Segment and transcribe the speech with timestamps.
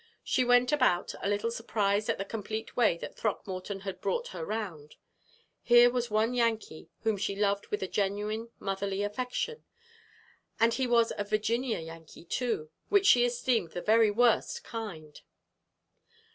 [0.23, 4.43] She went about, a little surprised at the complete way that Throckmorton had brought her
[4.43, 4.95] round.
[5.61, 9.63] Here was one Yankee whom she loved with a genuine motherly affection
[10.59, 15.21] and he was a Virginia Yankee, too which she esteemed the very worst kind.